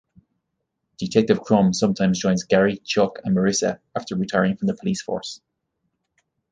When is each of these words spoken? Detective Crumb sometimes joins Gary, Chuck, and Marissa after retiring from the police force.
Detective 0.97 1.39
Crumb 1.41 1.73
sometimes 1.73 2.17
joins 2.17 2.43
Gary, 2.45 2.77
Chuck, 2.77 3.19
and 3.23 3.37
Marissa 3.37 3.77
after 3.95 4.15
retiring 4.15 4.57
from 4.57 4.65
the 4.65 4.73
police 4.73 4.99
force. 5.03 5.39